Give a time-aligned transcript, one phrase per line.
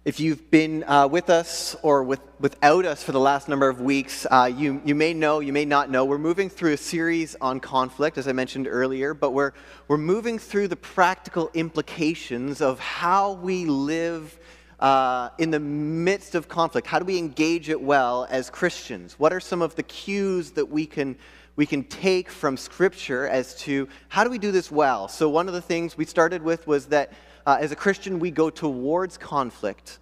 [0.05, 3.81] If you've been uh, with us or with, without us for the last number of
[3.81, 7.35] weeks, uh, you, you may know, you may not know, we're moving through a series
[7.41, 9.53] on conflict, as I mentioned earlier, but we're,
[9.89, 14.39] we're moving through the practical implications of how we live
[14.79, 16.87] uh, in the midst of conflict.
[16.87, 19.19] How do we engage it well as Christians?
[19.19, 21.17] What are some of the cues that we can,
[21.57, 25.09] we can take from Scripture as to how do we do this well?
[25.09, 27.11] So, one of the things we started with was that
[27.47, 29.99] uh, as a Christian, we go towards conflict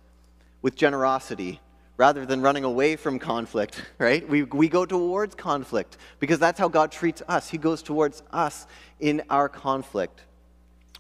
[0.63, 1.61] with generosity
[1.97, 4.29] rather than running away from conflict, right?
[4.29, 7.49] We, we go towards conflict because that's how God treats us.
[7.49, 8.67] He goes towards us
[9.01, 10.23] in our conflict,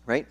[0.06, 0.26] right?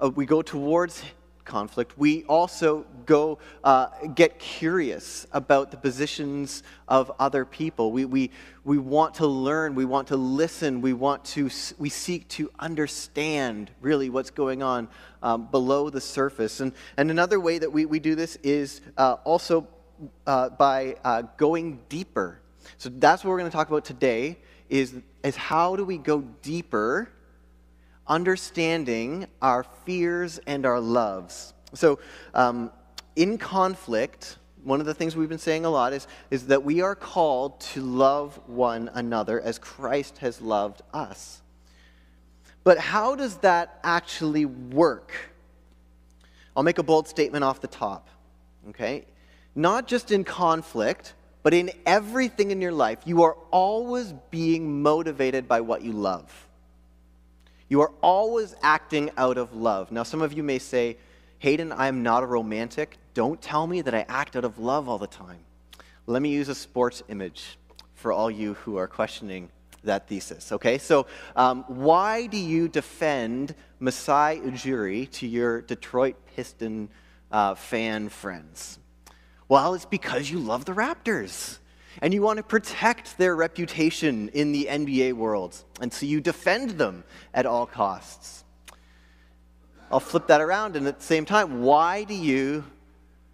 [0.00, 1.02] Uh, we go towards
[1.46, 7.92] conflict, we also go uh, get curious about the positions of other people.
[7.92, 8.30] We, we,
[8.64, 13.70] we want to learn, we want to listen, we want to, we seek to understand
[13.80, 14.88] really what's going on
[15.22, 16.60] um, below the surface.
[16.60, 19.66] And, and another way that we, we do this is uh, also
[20.26, 22.40] uh, by uh, going deeper.
[22.78, 24.38] So that's what we're going to talk about today
[24.68, 27.10] is, is how do we go deeper
[28.08, 31.54] understanding our fears and our loves.
[31.74, 31.98] So,
[32.34, 32.70] um,
[33.16, 36.80] in conflict, one of the things we've been saying a lot is, is that we
[36.82, 41.40] are called to love one another as Christ has loved us.
[42.64, 45.12] But how does that actually work?
[46.56, 48.08] I'll make a bold statement off the top,
[48.70, 49.04] okay?
[49.54, 55.46] Not just in conflict, but in everything in your life, you are always being motivated
[55.46, 56.45] by what you love.
[57.68, 59.90] You are always acting out of love.
[59.90, 60.98] Now, some of you may say,
[61.38, 62.98] Hayden, I am not a romantic.
[63.14, 65.40] Don't tell me that I act out of love all the time.
[66.06, 67.58] Let me use a sports image
[67.94, 69.50] for all you who are questioning
[69.82, 70.52] that thesis.
[70.52, 76.88] Okay, so um, why do you defend Masai Ujiri to your Detroit Piston
[77.32, 78.78] uh, fan friends?
[79.48, 81.58] Well, it's because you love the Raptors
[82.02, 85.56] and you want to protect their reputation in the NBA world.
[85.80, 88.44] And so you defend them at all costs.
[89.90, 92.64] I'll flip that around, and at the same time, why do you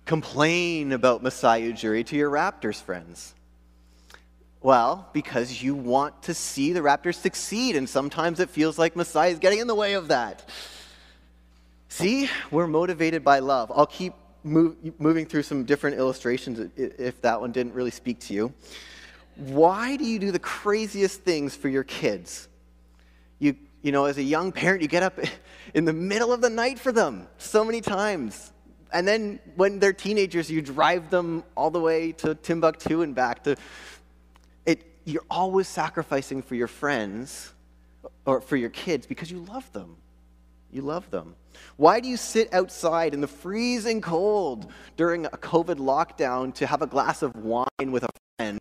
[0.05, 3.35] complain about Masai Ujiri to your Raptors friends?
[4.61, 9.31] Well, because you want to see the Raptors succeed, and sometimes it feels like Masai
[9.31, 10.49] is getting in the way of that.
[11.89, 13.73] See, we're motivated by love.
[13.75, 18.35] I'll keep move, moving through some different illustrations if that one didn't really speak to
[18.35, 18.53] you.
[19.37, 22.49] Why do you do the craziest things for your kids?
[23.39, 25.19] You, you know, as a young parent, you get up
[25.75, 28.53] in the middle of the night for them so many times.
[28.93, 33.43] And then when they're teenagers, you drive them all the way to Timbuktu and back
[33.45, 33.57] to
[34.67, 34.85] it.
[35.05, 37.53] You're always sacrificing for your friends
[38.27, 39.97] or for your kids because you love them.
[40.71, 41.35] You love them.
[41.77, 46.83] Why do you sit outside in the freezing cold during a COVID lockdown to have
[46.83, 48.09] a glass of wine with a
[48.39, 48.61] friend?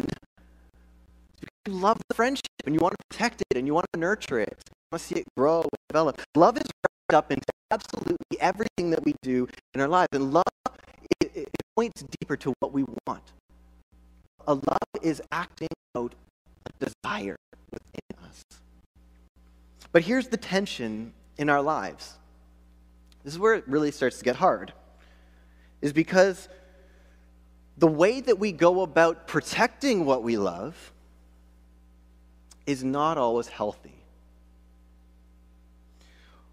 [1.40, 4.00] Because you love the friendship and you want to protect it and you want to
[4.00, 4.58] nurture it.
[4.68, 6.22] You want to see it grow and develop.
[6.36, 10.10] Love is wrapped up into absolutely everything that we do in our lives.
[10.12, 10.44] And love,
[11.20, 13.24] it, it points deeper to what we want.
[14.48, 16.14] A love is acting out
[16.66, 17.36] a desire
[17.72, 18.44] within us.
[19.92, 22.18] But here's the tension in our lives
[23.24, 24.74] this is where it really starts to get hard,
[25.82, 26.50] is because
[27.78, 30.94] the way that we go about protecting what we love
[32.66, 33.96] is not always healthy.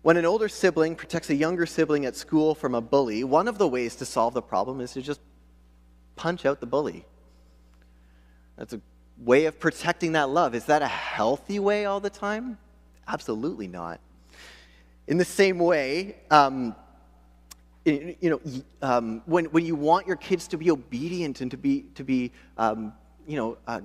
[0.03, 3.59] When an older sibling protects a younger sibling at school from a bully, one of
[3.59, 5.21] the ways to solve the problem is to just
[6.17, 7.05] punch out the bully.
[8.57, 8.81] That's a
[9.19, 10.55] way of protecting that love.
[10.55, 12.59] Is that a healthy way all the time?
[13.07, 14.01] Absolutely not.
[15.09, 16.77] In the same way, um,
[17.87, 18.41] you know,
[18.83, 22.31] um, when, when you want your kids to be obedient and to be, to be
[22.59, 22.93] um,
[23.27, 23.81] you know, uh,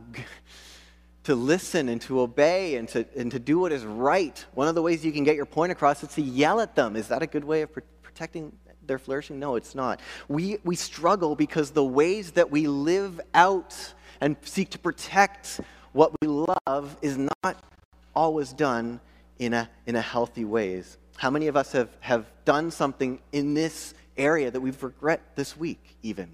[1.23, 4.75] to listen and to obey and to, and to do what is right, one of
[4.75, 6.97] the ways you can get your point across is to yell at them.
[6.97, 8.51] Is that a good way of pr- protecting
[8.85, 9.39] their flourishing?
[9.39, 10.01] No, it's not.
[10.27, 15.61] We, we struggle because the ways that we live out and seek to protect
[15.93, 17.63] what we love is not
[18.13, 18.99] always done
[19.39, 20.97] in a, in a healthy ways.
[21.17, 25.55] How many of us have, have done something in this area that we've regret this
[25.55, 26.29] week, even?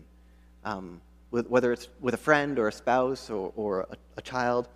[0.63, 4.67] Um, with, whether it's with a friend or a spouse or, or a, a child.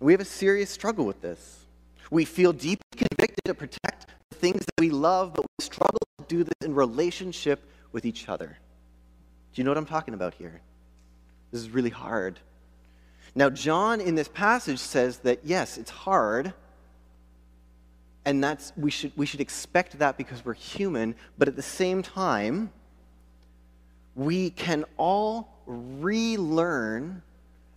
[0.00, 1.64] We have a serious struggle with this.
[2.10, 6.24] We feel deeply convicted to protect the things that we love, but we struggle to
[6.28, 7.62] do this in relationship
[7.92, 8.58] with each other.
[9.54, 10.60] Do you know what I'm talking about here?
[11.50, 12.40] This is really hard.
[13.34, 16.52] Now, John in this passage says that yes, it's hard,
[18.24, 22.02] and that's we should we should expect that because we're human, but at the same
[22.02, 22.70] time,
[24.14, 27.22] we can all relearn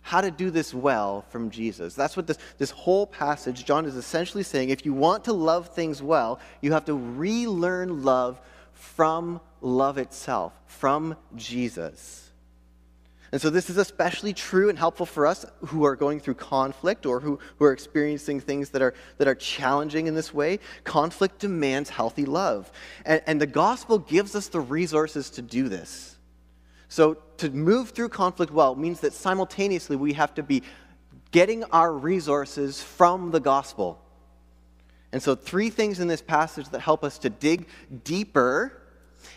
[0.02, 1.94] how to do this well from Jesus.
[1.94, 5.68] That's what this, this whole passage, John is essentially saying if you want to love
[5.68, 8.40] things well, you have to relearn love
[8.72, 12.27] from love itself, from Jesus.
[13.30, 17.04] And so, this is especially true and helpful for us who are going through conflict
[17.04, 20.60] or who, who are experiencing things that are, that are challenging in this way.
[20.84, 22.72] Conflict demands healthy love.
[23.04, 26.16] And, and the gospel gives us the resources to do this.
[26.88, 30.62] So, to move through conflict well means that simultaneously we have to be
[31.30, 34.00] getting our resources from the gospel.
[35.12, 37.68] And so, three things in this passage that help us to dig
[38.04, 38.77] deeper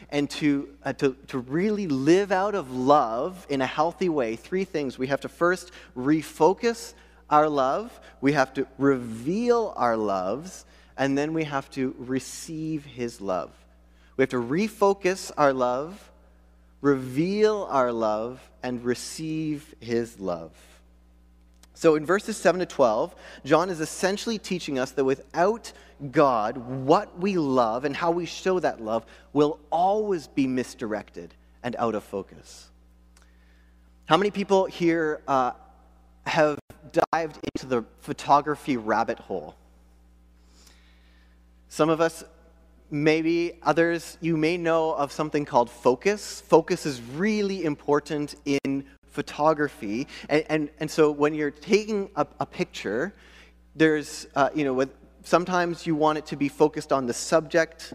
[0.09, 4.35] and to, uh, to, to really live out of love in a healthy way.
[4.35, 4.97] Three things.
[4.97, 6.93] We have to first refocus
[7.29, 10.65] our love, we have to reveal our loves,
[10.97, 13.51] and then we have to receive His love.
[14.17, 16.11] We have to refocus our love
[16.81, 20.51] reveal our love, and receive his love.
[21.81, 25.73] So in verses 7 to 12, John is essentially teaching us that without
[26.11, 31.33] God, what we love and how we show that love will always be misdirected
[31.63, 32.69] and out of focus.
[34.05, 35.53] How many people here uh,
[36.27, 36.59] have
[37.11, 39.55] dived into the photography rabbit hole?
[41.67, 42.23] Some of us
[42.93, 46.41] Maybe others, you may know of something called focus.
[46.41, 50.07] Focus is really important in photography.
[50.29, 53.13] And, and, and so when you're taking a, a picture,
[53.75, 54.89] there's, uh, you know, with,
[55.23, 57.93] sometimes you want it to be focused on the subject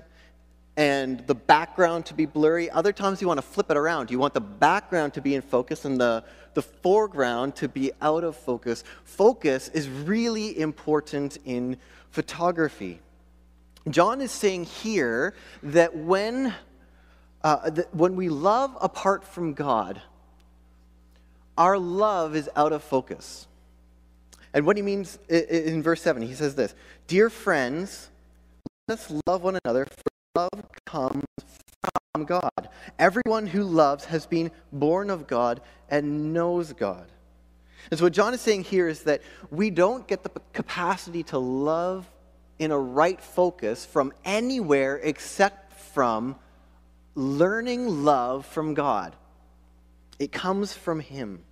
[0.76, 2.70] and the background to be blurry.
[2.70, 4.10] Other times you want to flip it around.
[4.10, 6.22] You want the background to be in focus and the,
[6.54, 8.84] the foreground to be out of focus.
[9.04, 11.78] Focus is really important in
[12.10, 13.00] photography.
[13.88, 16.54] John is saying here that when,
[17.42, 20.02] uh, that when we love apart from God,
[21.56, 23.46] our love is out of focus.
[24.52, 26.74] And what he means in verse 7, he says this
[27.06, 28.08] Dear friends,
[28.88, 31.24] let us love one another, for love comes
[32.14, 32.68] from God.
[32.98, 35.60] Everyone who loves has been born of God
[35.90, 37.06] and knows God.
[37.90, 41.38] And so, what John is saying here is that we don't get the capacity to
[41.38, 42.10] love
[42.58, 46.36] in a right focus from anywhere except from
[47.14, 49.14] learning love from God.
[50.18, 51.42] It comes from Him.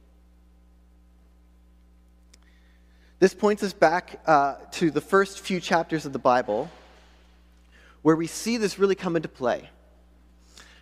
[3.19, 6.71] This points us back uh, to the first few chapters of the Bible
[8.03, 9.71] where we see this really come into play.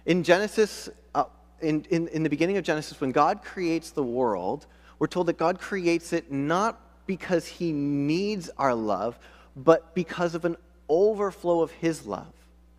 [0.06, 1.25] In Genesis, uh,
[1.61, 4.67] in, in, in the beginning of Genesis, when God creates the world,
[4.99, 9.19] we're told that God creates it not because He needs our love,
[9.55, 10.56] but because of an
[10.88, 12.32] overflow of His love.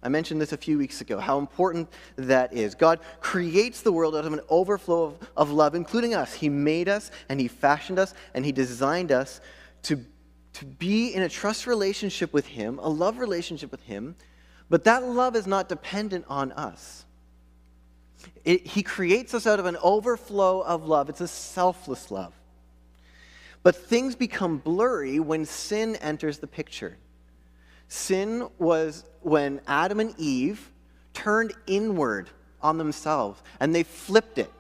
[0.03, 2.75] I mentioned this a few weeks ago, how important that is.
[2.75, 6.33] God creates the world out of an overflow of, of love, including us.
[6.33, 9.39] He made us, and He fashioned us, and He designed us
[9.83, 10.03] to,
[10.53, 14.15] to be in a trust relationship with Him, a love relationship with Him,
[14.69, 17.05] but that love is not dependent on us.
[18.43, 22.33] It, he creates us out of an overflow of love, it's a selfless love.
[23.61, 26.97] But things become blurry when sin enters the picture.
[27.93, 30.71] Sin was when Adam and Eve
[31.13, 32.27] turned inward
[32.59, 34.51] on themselves and they flipped it,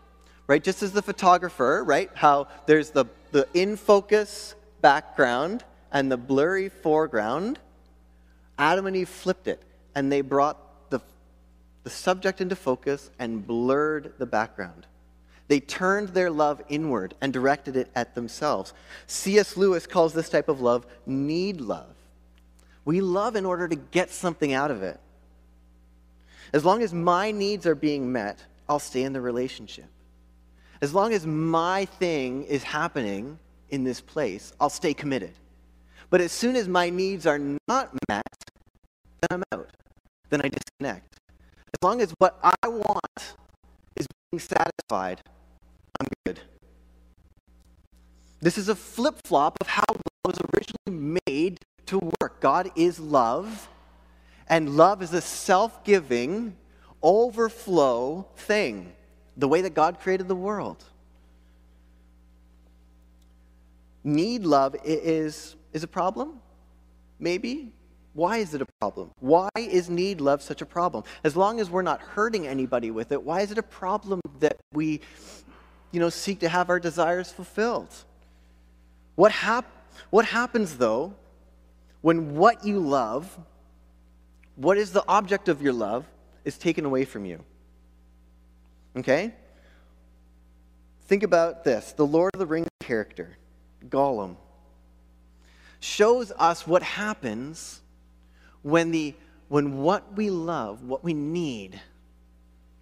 [0.45, 0.63] right?
[0.63, 2.11] Just as the photographer, right?
[2.13, 7.57] How there's the, the in focus background and the blurry foreground.
[8.59, 9.63] Adam and Eve flipped it
[9.95, 10.99] and they brought the,
[11.85, 14.85] the subject into focus and blurred the background.
[15.47, 18.75] They turned their love inward and directed it at themselves.
[19.07, 19.57] C.S.
[19.57, 21.95] Lewis calls this type of love need love.
[22.85, 24.99] We love in order to get something out of it.
[26.51, 29.87] As long as my needs are being met, I'll stay in the relationship.
[30.81, 35.31] As long as my thing is happening in this place, I'll stay committed.
[36.09, 38.27] But as soon as my needs are not met,
[39.21, 39.69] then I'm out.
[40.29, 41.15] Then I disconnect.
[41.29, 43.35] As long as what I want
[43.95, 45.21] is being satisfied,
[45.99, 46.41] I'm good.
[48.41, 52.39] This is a flip flop of how love was originally made to work.
[52.39, 53.69] God is love,
[54.47, 56.55] and love is a self giving,
[57.01, 58.93] overflow thing,
[59.37, 60.83] the way that God created the world.
[64.03, 66.39] Need love is, is a problem.
[67.19, 67.71] Maybe.
[68.13, 69.11] Why is it a problem?
[69.19, 71.03] Why is need love such a problem?
[71.23, 74.57] As long as we're not hurting anybody with it, why is it a problem that
[74.71, 75.01] we,
[75.91, 77.89] you know, seek to have our desires fulfilled?
[79.15, 79.71] What, hap-
[80.11, 81.15] what happens, though,
[82.03, 83.39] when what you love,
[84.57, 86.05] what is the object of your love,
[86.43, 87.39] is taken away from you?
[88.97, 89.33] Okay?
[91.05, 93.37] Think about this the Lord of the Rings character,
[93.87, 94.35] Gollum,
[95.79, 97.81] shows us what happens
[98.63, 99.15] when, the,
[99.47, 101.79] when what we love, what we need,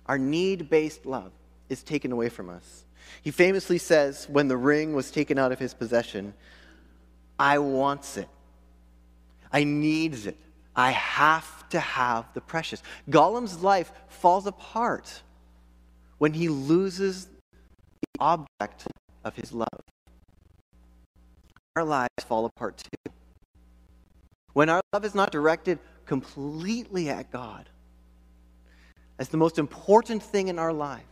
[0.07, 1.31] our need based love,
[1.69, 2.85] is taken away from us.
[3.21, 6.33] He famously says, when the ring was taken out of his possession,
[7.37, 8.27] I wants it.
[9.51, 10.37] I needs it.
[10.75, 12.81] I have to have the precious.
[13.09, 15.21] Gollum's life falls apart
[16.17, 18.87] when he loses the object
[19.23, 19.81] of his love.
[21.75, 23.11] Our lives fall apart too.
[24.53, 27.69] When our love is not directed completely at God
[29.17, 31.03] as the most important thing in our life,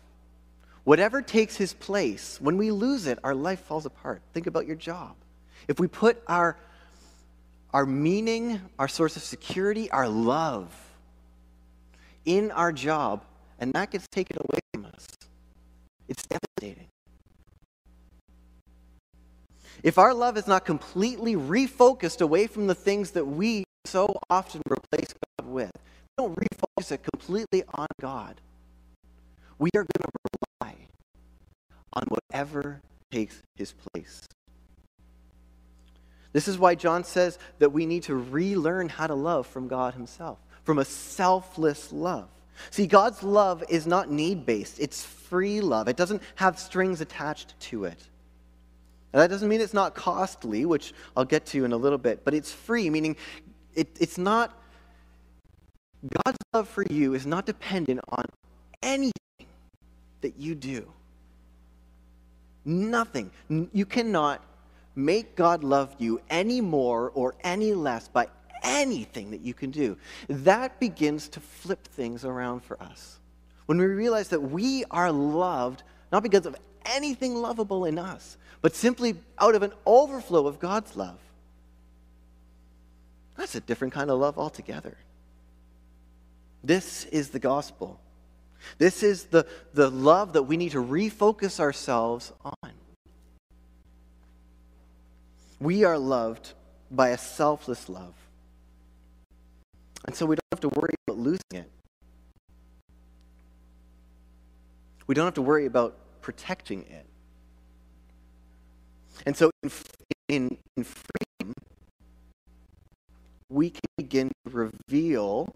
[0.83, 4.21] whatever takes his place, when we lose it, our life falls apart.
[4.33, 5.15] Think about your job.
[5.67, 6.57] If we put our,
[7.73, 10.73] our meaning, our source of security, our love
[12.25, 13.23] in our job,
[13.59, 15.07] and that gets taken away from us,
[16.07, 16.87] it's devastating.
[19.81, 24.61] If our love is not completely refocused away from the things that we so often
[24.69, 28.41] replace God with, we don't refocus it completely on God,
[29.57, 30.75] we are going to rely
[31.93, 34.27] on whatever takes his place.
[36.31, 39.93] This is why John says that we need to relearn how to love from God
[39.93, 42.29] himself, from a selfless love.
[42.71, 45.87] See, God's love is not need based, it's free love.
[45.87, 47.99] It doesn't have strings attached to it.
[49.11, 52.23] And that doesn't mean it's not costly, which I'll get to in a little bit,
[52.23, 53.15] but it's free, meaning
[53.73, 54.55] it, it's not,
[56.25, 58.25] God's love for you is not dependent on
[58.83, 59.13] anything
[60.21, 60.91] that you do.
[62.65, 63.31] Nothing.
[63.49, 64.43] You cannot
[65.05, 68.27] make God love you any more or any less by
[68.63, 69.97] anything that you can do.
[70.27, 73.19] That begins to flip things around for us.
[73.65, 78.75] When we realize that we are loved not because of anything lovable in us, but
[78.75, 81.19] simply out of an overflow of God's love.
[83.37, 84.97] That's a different kind of love altogether.
[86.63, 87.99] This is the gospel.
[88.77, 92.71] This is the, the love that we need to refocus ourselves on.
[95.59, 96.53] We are loved
[96.89, 98.13] by a selfless love.
[100.05, 101.69] And so we don't have to worry about losing it.
[105.07, 107.05] We don't have to worry about protecting it.
[109.25, 109.71] And so in,
[110.29, 111.53] in, in freedom,
[113.49, 115.53] we can begin to reveal,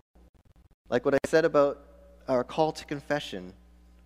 [0.89, 1.79] like what I said about
[2.27, 3.53] our call to confession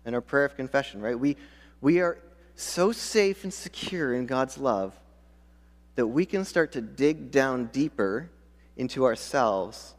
[0.04, 1.18] and our prayer of confession, right?
[1.18, 1.36] We,
[1.80, 2.18] we are
[2.54, 4.94] so safe and secure in God's love
[5.98, 8.30] that we can start to dig down deeper
[8.76, 9.96] into ourselves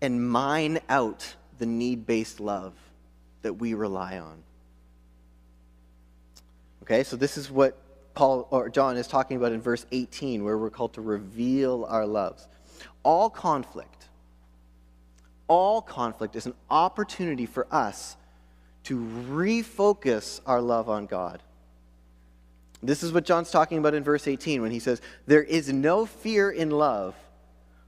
[0.00, 2.72] and mine out the need based love
[3.42, 4.42] that we rely on.
[6.82, 7.76] Okay, so this is what
[8.14, 12.06] Paul or John is talking about in verse 18, where we're called to reveal our
[12.06, 12.48] loves.
[13.02, 14.08] All conflict,
[15.46, 18.16] all conflict is an opportunity for us
[18.84, 18.98] to
[19.28, 21.42] refocus our love on God.
[22.82, 26.06] This is what John's talking about in verse 18 when he says, There is no
[26.06, 27.14] fear in love,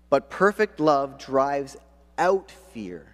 [0.09, 1.76] but perfect love drives
[2.18, 3.06] out fear.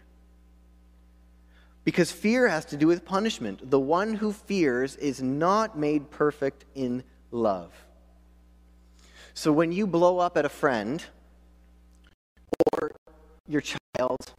[1.85, 3.71] Because fear has to do with punishment.
[3.71, 7.73] The one who fears is not made perfect in love.
[9.35, 11.05] So when you blow up at a friend,
[12.73, 12.91] or
[13.47, 14.33] your child,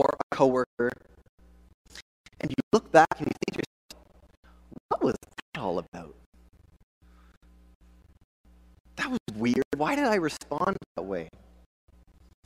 [0.00, 0.90] or a coworker,
[2.40, 4.06] and you look back and you think to yourself,
[4.88, 5.16] what was
[5.60, 6.14] all about?
[8.96, 9.62] That was weird.
[9.76, 11.28] Why did I respond that way?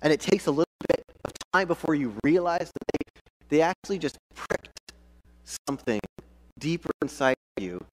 [0.02, 3.04] And it takes a little bit of time before you realize that they
[3.49, 4.92] they actually just pricked
[5.68, 6.00] something
[6.59, 7.85] deeper inside you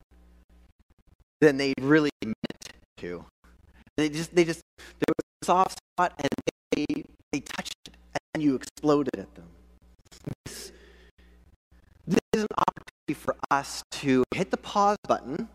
[1.40, 3.26] than they really meant to.
[3.98, 6.30] They just, they just, there was a soft spot and
[6.72, 7.96] they, they touched it
[8.34, 9.48] and you exploded at them.
[10.46, 10.72] This,
[12.08, 15.48] this is an opportunity for us to hit the pause button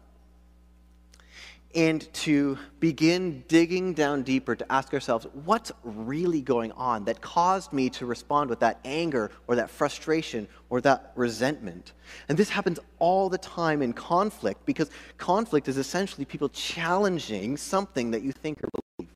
[1.76, 7.70] and to begin digging down deeper to ask ourselves what's really going on that caused
[7.70, 11.92] me to respond with that anger or that frustration or that resentment.
[12.30, 18.10] And this happens all the time in conflict because conflict is essentially people challenging something
[18.10, 19.12] that you think or believe.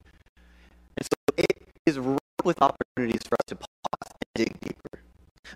[0.99, 3.67] And so it is ripe with opportunities for us to pause
[4.03, 5.03] and dig deeper.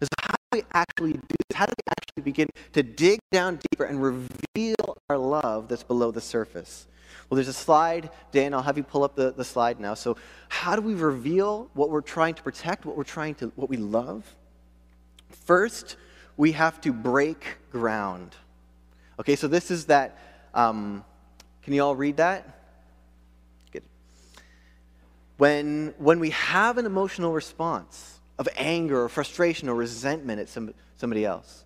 [0.00, 1.56] So how do we actually do this?
[1.56, 6.10] How do we actually begin to dig down deeper and reveal our love that's below
[6.10, 6.86] the surface?
[7.28, 9.94] Well, there's a slide, Dan, I'll have you pull up the, the slide now.
[9.94, 10.16] So,
[10.48, 13.76] how do we reveal what we're trying to protect, what we're trying to, what we
[13.76, 14.34] love?
[15.30, 15.96] First,
[16.36, 18.34] we have to break ground.
[19.18, 20.18] Okay, so this is that.
[20.52, 21.04] Um,
[21.62, 22.60] can you all read that?
[23.72, 23.82] Good.
[25.38, 30.74] When, when we have an emotional response of anger or frustration or resentment at some,
[30.96, 31.64] somebody else,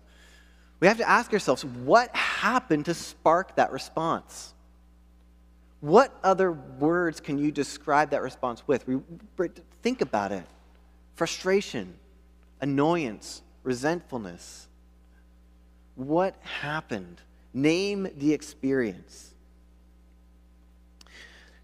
[0.79, 4.53] we have to ask ourselves what happened to spark that response?
[5.81, 8.87] What other words can you describe that response with?
[8.87, 8.99] We,
[9.81, 10.45] Think about it
[11.15, 11.93] frustration,
[12.61, 14.67] annoyance, resentfulness.
[15.95, 17.21] What happened?
[17.53, 19.33] Name the experience.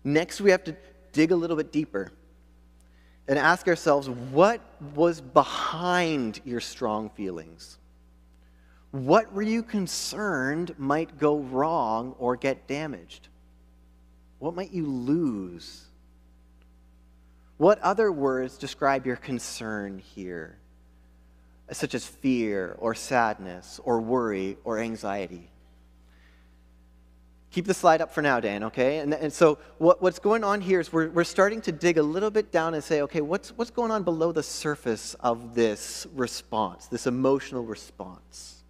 [0.04, 0.76] Next, we have to
[1.14, 2.12] dig a little bit deeper
[3.28, 4.62] and ask ourselves what
[4.94, 7.78] was behind your strong feelings?
[8.92, 13.28] What were you concerned might go wrong or get damaged?
[14.40, 15.86] What might you lose?
[17.58, 20.58] What other words describe your concern here,
[21.72, 25.50] such as fear or sadness or worry or anxiety?
[27.56, 28.98] Keep the slide up for now, Dan, okay?
[28.98, 32.04] And, and so what, what's going on here is we're, we're starting to dig a
[32.04, 36.06] little bit down and say, okay, what's, what's going on below the surface of this
[36.14, 38.62] response, this emotional response?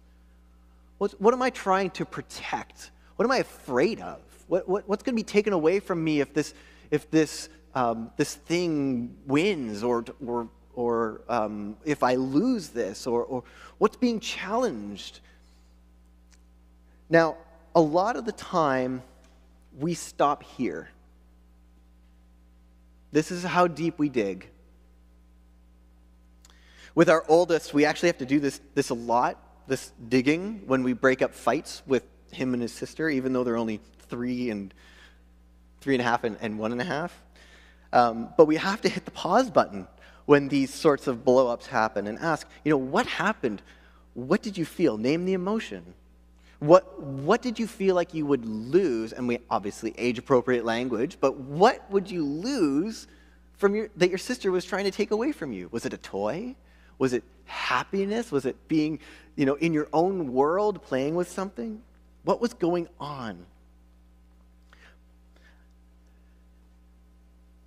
[0.98, 2.92] What, what am I trying to protect?
[3.16, 4.20] What am I afraid of?
[4.46, 6.54] What, what, what's going to be taken away from me if this,
[6.92, 13.24] if this, um, this thing wins or, or, or um, if I lose this or,
[13.24, 13.42] or
[13.78, 15.18] what's being challenged?
[17.10, 17.36] Now,
[17.76, 19.02] a lot of the time,
[19.78, 20.88] we stop here.
[23.12, 24.48] This is how deep we dig.
[26.94, 30.82] With our oldest, we actually have to do this, this a lot, this digging, when
[30.82, 34.72] we break up fights with him and his sister, even though they're only three and
[35.82, 37.22] three and a half and, and one and a half.
[37.92, 39.86] Um, but we have to hit the pause button
[40.24, 43.60] when these sorts of blowups happen and ask, you know, what happened?
[44.14, 44.96] What did you feel?
[44.96, 45.94] Name the emotion.
[46.58, 49.12] What, what did you feel like you would lose?
[49.12, 53.06] And we obviously age appropriate language, but what would you lose
[53.58, 55.68] from your, that your sister was trying to take away from you?
[55.70, 56.54] Was it a toy?
[56.98, 58.32] Was it happiness?
[58.32, 59.00] Was it being,
[59.34, 61.82] you know, in your own world playing with something?
[62.24, 63.44] What was going on?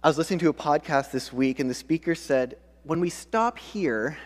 [0.04, 3.60] I was listening to a podcast this week, and the speaker said, when we stop
[3.60, 4.18] here,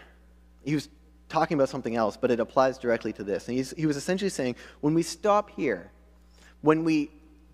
[0.64, 0.88] he was
[1.34, 3.50] talking about something else, but it applies directly to this.
[3.50, 5.92] And he was essentially saying, when we stop here,
[6.62, 7.10] when we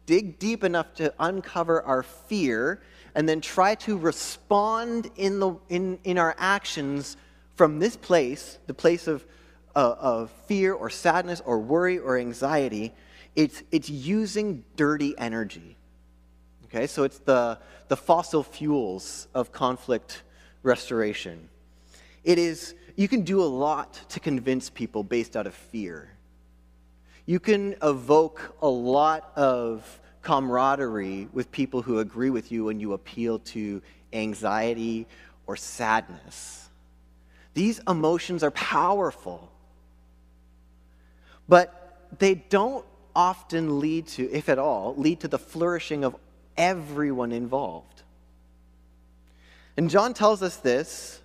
[0.05, 2.81] dig deep enough to uncover our fear,
[3.15, 7.17] and then try to respond in, the, in, in our actions
[7.55, 9.25] from this place, the place of,
[9.75, 12.93] uh, of fear or sadness or worry or anxiety,
[13.35, 15.75] it's, it's using dirty energy.
[16.65, 20.23] Okay, so it's the, the fossil fuels of conflict
[20.63, 21.49] restoration.
[22.23, 26.11] It is, you can do a lot to convince people based out of fear.
[27.25, 32.91] You can evoke a lot of camaraderie with people who agree with you when you
[32.91, 33.81] appeal to
[34.11, 35.07] anxiety
[35.47, 36.67] or sadness.
[37.53, 39.49] These emotions are powerful,
[41.47, 42.85] but they don't
[43.15, 46.17] often lead to, if at all, lead to the flourishing of
[46.57, 48.03] everyone involved.
[49.77, 51.21] And John tells us this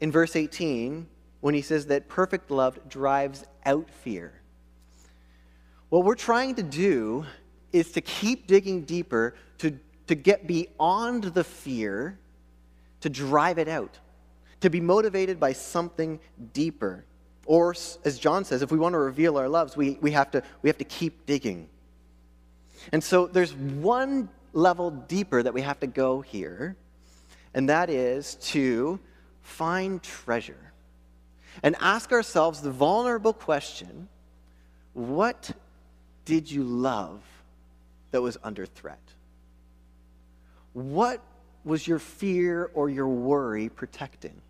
[0.00, 1.06] in verse 18
[1.40, 4.32] when he says that perfect love drives out fear.
[5.88, 7.24] What we're trying to do
[7.72, 12.18] is to keep digging deeper, to, to get beyond the fear,
[13.00, 13.98] to drive it out,
[14.60, 16.18] to be motivated by something
[16.52, 17.04] deeper.
[17.46, 20.42] Or, as John says, if we want to reveal our loves, we, we, have, to,
[20.62, 21.68] we have to keep digging.
[22.92, 26.76] And so there's one level deeper that we have to go here,
[27.54, 29.00] and that is to
[29.48, 30.72] find treasure
[31.62, 34.08] and ask ourselves the vulnerable question
[34.92, 35.50] what
[36.24, 37.22] did you love
[38.10, 39.00] that was under threat?
[40.72, 41.22] What
[41.64, 44.40] was your fear or your worry protecting?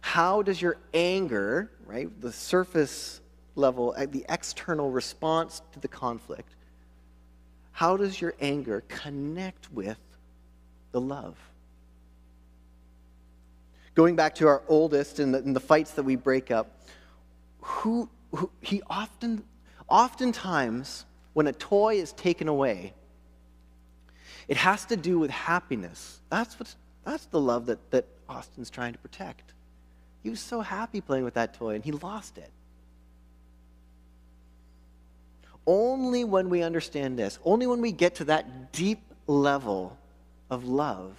[0.00, 3.20] How does your anger, right, the surface
[3.54, 6.54] level, the external response to the conflict,
[7.72, 9.98] how does your anger connect with
[10.92, 11.36] the love?
[13.96, 16.80] Going back to our oldest and the, and the fights that we break up,
[17.60, 19.42] who, who he often,
[19.88, 22.92] oftentimes, when a toy is taken away,
[24.48, 26.20] it has to do with happiness.
[26.28, 29.54] That's, what, that's the love that, that Austin's trying to protect.
[30.22, 32.50] He was so happy playing with that toy and he lost it.
[35.66, 39.96] Only when we understand this, only when we get to that deep level
[40.50, 41.16] of love,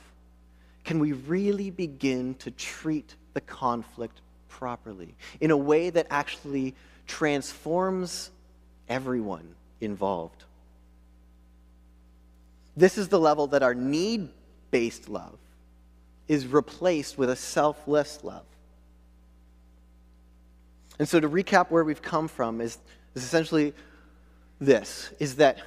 [0.88, 6.74] can we really begin to treat the conflict properly in a way that actually
[7.08, 8.32] transforms
[8.88, 10.46] everyone involved.
[12.78, 14.30] This is the level that our need
[14.72, 15.38] based love
[16.30, 18.46] is replaced with a selfless love.
[21.00, 22.78] And so to recap where we've come from is,
[23.14, 23.74] is essentially
[24.62, 25.58] this is that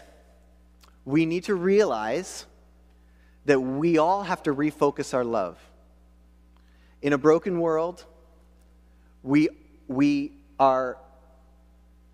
[1.04, 2.46] we need to realize
[3.44, 5.58] that we all have to refocus our love.
[7.02, 8.04] In a broken world,
[9.22, 9.48] we,
[9.88, 10.98] we are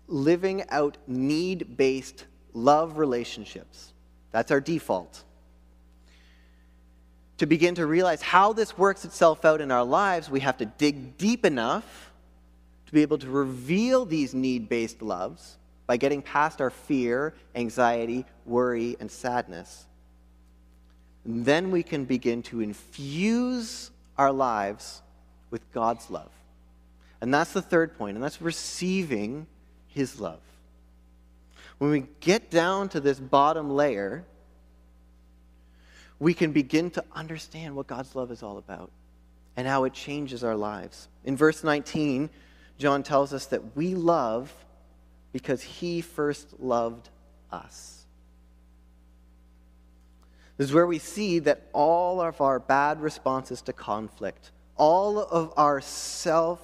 [0.07, 3.93] living out need based love relationships.
[4.31, 5.23] That's our default.
[7.39, 10.65] To begin to realize how this works itself out in our lives, we have to
[10.65, 12.11] dig deep enough
[12.87, 18.25] to be able to reveal these need based loves by getting past our fear, anxiety,
[18.45, 19.85] worry, and sadness.
[21.27, 25.01] And then we can begin to infuse our lives
[25.51, 26.31] with God's love.
[27.19, 29.45] And that's the third point, and that's receiving
[29.89, 30.39] his love.
[31.79, 34.23] When we get down to this bottom layer,
[36.17, 38.89] we can begin to understand what God's love is all about
[39.57, 41.09] and how it changes our lives.
[41.25, 42.29] In verse 19,
[42.79, 44.53] John tells us that we love
[45.33, 47.09] because he first loved
[47.51, 47.96] us.
[50.57, 55.53] This is where we see that all of our bad responses to conflict, all of
[55.55, 56.59] our self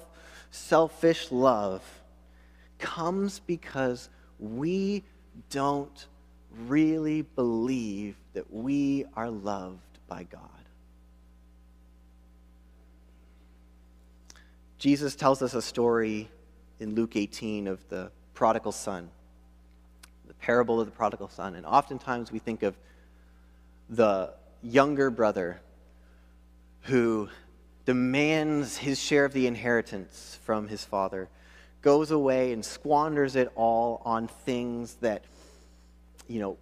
[0.50, 1.82] selfish love
[2.78, 5.02] comes because we
[5.50, 6.06] don't
[6.66, 10.40] really believe that we are loved by God.
[14.78, 16.28] Jesus tells us a story
[16.78, 19.08] in Luke 18 of the prodigal son,
[20.26, 21.54] the parable of the prodigal son.
[21.54, 22.76] And oftentimes we think of
[23.88, 25.60] the younger brother
[26.82, 27.28] who
[27.84, 31.28] demands his share of the inheritance from his father,
[31.82, 35.22] goes away and squanders it all on things that,
[36.26, 36.56] you know,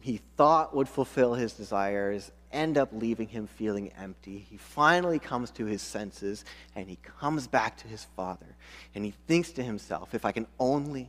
[0.00, 4.46] he thought would fulfill his desires, end up leaving him feeling empty.
[4.48, 6.44] He finally comes to his senses
[6.76, 8.46] and he comes back to his father.
[8.94, 11.08] And he thinks to himself, if I can only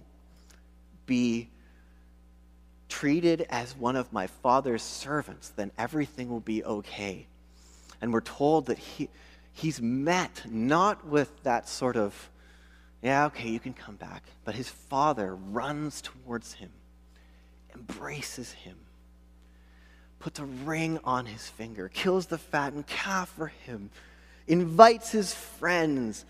[1.06, 1.50] be
[2.90, 7.28] treated as one of my father's servants, then everything will be okay.
[8.02, 9.10] And we're told that he,
[9.54, 12.30] he's met not with that sort of,
[13.02, 16.72] yeah, okay, you can come back, but his father runs towards him,
[17.74, 18.76] embraces him,
[20.20, 23.90] puts a ring on his finger, kills the fattened calf for him,
[24.48, 26.26] invites his friends,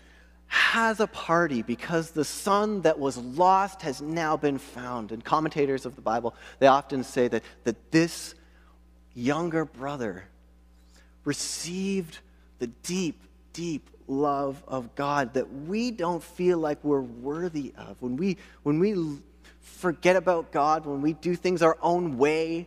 [0.50, 5.12] has a party because the son that was lost has now been found.
[5.12, 8.34] And commentators of the Bible, they often say that, that this
[9.14, 10.24] younger brother
[11.24, 12.18] received
[12.58, 17.96] the deep, deep love of God that we don't feel like we're worthy of.
[18.00, 19.20] When we, when we
[19.60, 22.66] forget about God, when we do things our own way,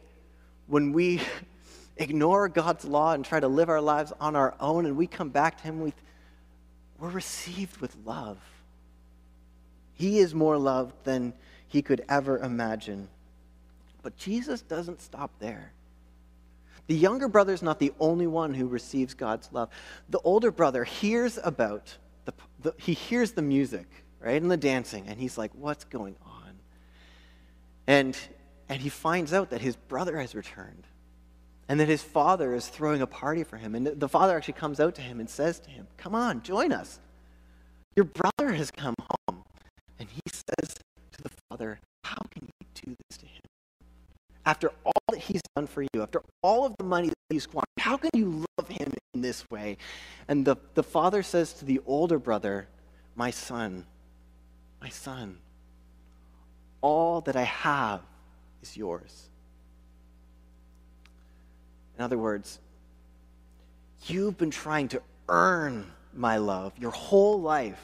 [0.68, 1.22] when we
[1.98, 5.28] ignore God's law and try to live our lives on our own, and we come
[5.28, 5.94] back to Him, we,
[7.00, 8.38] we're received with love.
[9.96, 11.34] He is more loved than
[11.68, 13.08] he could ever imagine.
[14.02, 15.72] But Jesus doesn't stop there.
[16.88, 19.70] The younger brother is not the only one who receives God's love.
[20.10, 23.88] The older brother hears about the, the, he hears the music,
[24.20, 26.60] right, and the dancing, and he's like, "What's going on?"
[27.88, 28.18] And
[28.68, 30.84] and he finds out that his brother has returned,
[31.74, 33.74] and that his father is throwing a party for him.
[33.74, 36.72] And the father actually comes out to him and says to him, "Come on, join
[36.72, 37.00] us.
[37.96, 39.42] Your brother has come home."
[39.98, 40.76] And he says
[41.14, 43.42] to the father, "How can you do this to him?"
[44.46, 47.66] after all that he's done for you, after all of the money that he's squandered,
[47.80, 49.78] how can you love him in this way?
[50.28, 52.68] And the, the father says to the older brother,
[53.16, 53.88] My son,
[54.80, 55.40] my son,
[56.82, 58.02] all that I have
[58.62, 59.32] is yours.
[62.04, 62.60] In other words,
[64.08, 67.82] you've been trying to earn my love your whole life.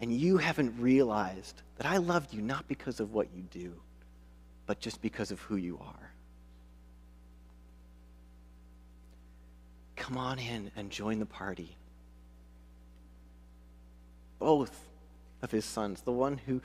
[0.00, 3.74] And you haven't realized that I loved you not because of what you do
[4.64, 6.12] but just because of who you are.
[9.96, 11.76] Come on in and join the party.
[14.38, 14.88] Both
[15.42, 16.62] of his sons, the one who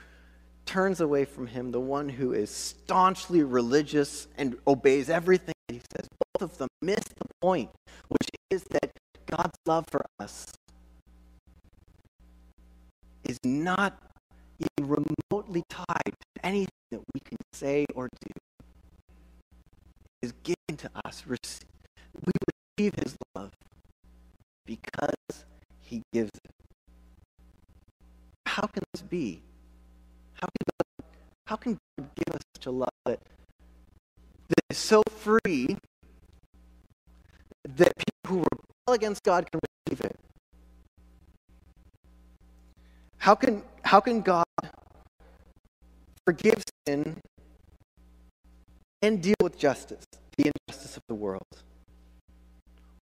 [0.66, 5.80] turns away from him, the one who is staunchly religious and obeys everything that he
[5.96, 7.70] says, both of them miss the point,
[8.08, 8.90] which is that
[9.26, 10.52] God's love for us
[13.24, 13.98] is not
[14.58, 18.30] even remotely tied to anything that we can say or do.
[20.22, 21.24] It is given to us.
[21.26, 22.32] We
[22.78, 23.52] receive his love
[24.64, 25.44] because
[25.80, 26.50] he gives it.
[28.46, 29.42] How can this be?
[30.46, 31.06] How can God,
[31.46, 33.20] how can God give us such a love that,
[34.48, 35.76] that is so free
[37.76, 40.16] that people who rebel against God can receive it?
[43.18, 44.44] How can, how can God
[46.24, 47.16] forgive sin
[49.02, 50.04] and deal with justice,
[50.36, 51.42] the injustice of the world?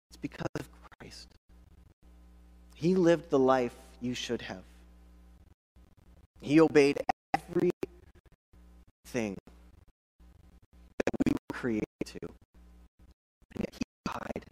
[0.09, 1.27] It's because of Christ.
[2.75, 4.63] He lived the life you should have.
[6.39, 6.97] He obeyed
[7.49, 9.35] everything
[10.99, 12.19] that we were created to.
[13.55, 14.45] And yet he died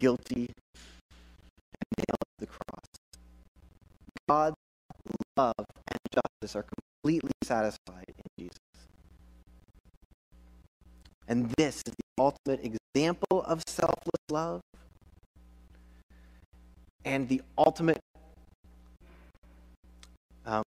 [0.00, 2.84] guilty and nailed to the cross.
[4.28, 4.56] God's
[5.36, 6.64] love and justice are
[7.02, 8.58] completely satisfied in Jesus.
[11.26, 14.60] And this is the ultimate example of selfless love
[17.04, 18.00] and the ultimate
[20.46, 20.62] um,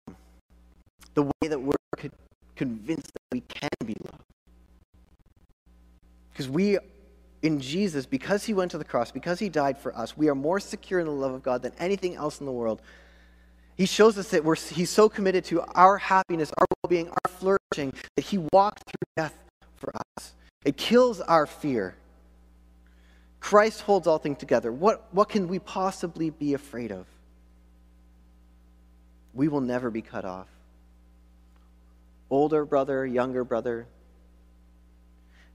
[1.16, 1.74] the way that we're
[2.54, 4.22] convinced that we can be loved.
[6.30, 6.78] Because we,
[7.42, 10.34] in Jesus, because he went to the cross, because he died for us, we are
[10.34, 12.80] more secure in the love of God than anything else in the world.
[13.76, 17.30] He shows us that we're, he's so committed to our happiness, our well being, our
[17.30, 19.34] flourishing, that he walked through death
[19.76, 20.34] for us.
[20.64, 21.94] It kills our fear.
[23.40, 24.72] Christ holds all things together.
[24.72, 27.06] What, what can we possibly be afraid of?
[29.34, 30.48] We will never be cut off.
[32.30, 33.86] Older brother, younger brother.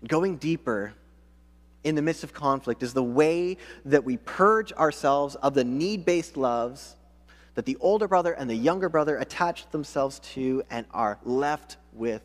[0.08, 0.94] Going deeper
[1.84, 6.06] in the midst of conflict is the way that we purge ourselves of the need
[6.06, 6.96] based loves
[7.56, 12.22] that the older brother and the younger brother attach themselves to and are left with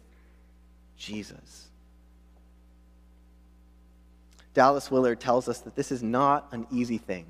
[0.96, 1.66] Jesus.
[4.54, 7.26] Dallas Willard tells us that this is not an easy thing.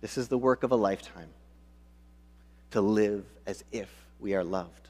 [0.00, 1.30] This is the work of a lifetime
[2.72, 3.88] to live as if
[4.20, 4.88] we are loved.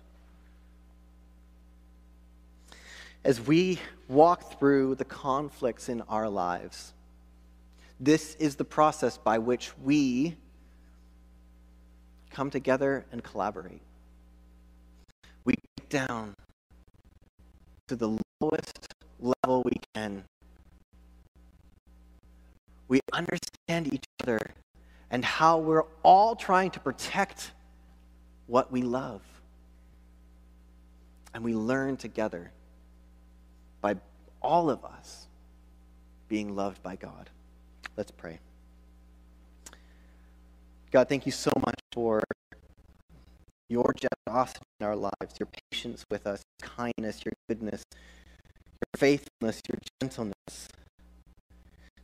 [3.29, 6.95] As we walk through the conflicts in our lives,
[8.01, 10.35] this is the process by which we
[12.31, 13.83] come together and collaborate.
[15.45, 16.33] We get down
[17.89, 20.25] to the lowest level we can.
[22.89, 24.41] We understand each other
[25.11, 27.53] and how we're all trying to protect
[28.47, 29.21] what we love.
[31.35, 32.53] And we learn together
[34.43, 35.27] all of us
[36.29, 37.31] being loved by God.
[37.97, 38.39] Let's pray.
[40.91, 42.23] God, thank you so much for
[43.69, 43.95] your
[44.27, 49.79] generosity in our lives, your patience with us, your kindness, your goodness, your faithfulness, your
[50.01, 50.69] gentleness.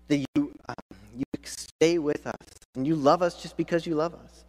[0.08, 4.14] That you, um, you stay with us and you love us just because you love
[4.14, 4.44] us.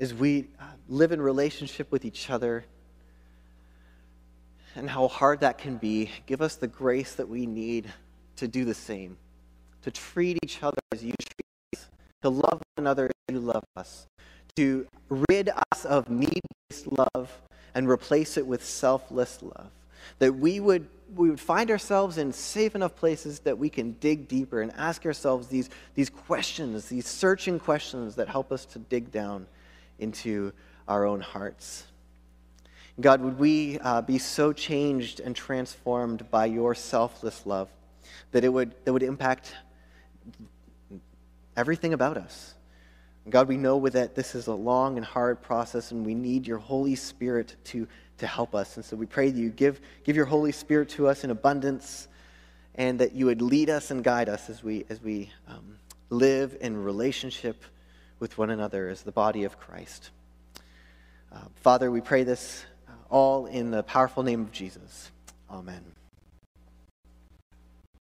[0.00, 2.64] As we uh, live in relationship with each other
[4.74, 7.92] and how hard that can be, give us the grace that we need
[8.36, 9.16] to do the same,
[9.82, 11.88] to treat each other as you treat us,
[12.22, 14.06] to love one another as you love us,
[14.56, 14.86] to
[15.28, 17.40] rid us of need based love
[17.74, 19.70] and replace it with selfless love.
[20.18, 24.28] That we would, we would find ourselves in safe enough places that we can dig
[24.28, 29.10] deeper and ask ourselves these, these questions, these searching questions that help us to dig
[29.10, 29.46] down
[29.98, 30.52] into
[30.86, 31.84] our own hearts.
[33.00, 37.68] God, would we uh, be so changed and transformed by your selfless love
[38.30, 39.54] that it would, that would impact
[41.56, 42.54] everything about us.
[43.28, 46.58] God, we know that this is a long and hard process, and we need your
[46.58, 48.76] Holy Spirit to, to help us.
[48.76, 52.08] And so we pray that you give, give your Holy Spirit to us in abundance,
[52.74, 55.78] and that you would lead us and guide us as we, as we um,
[56.10, 57.62] live in relationship
[58.18, 60.10] with one another as the body of Christ.
[61.32, 62.64] Uh, Father, we pray this
[63.14, 65.12] all in the powerful name of Jesus.
[65.48, 65.84] Amen.